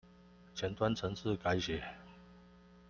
[0.55, 1.83] 前端程式改寫